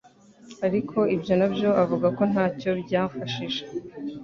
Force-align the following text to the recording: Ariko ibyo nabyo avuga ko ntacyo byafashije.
Ariko 0.67 0.97
ibyo 1.15 1.33
nabyo 1.39 1.69
avuga 1.83 2.07
ko 2.17 2.23
ntacyo 2.31 2.71
byafashije. 2.83 3.61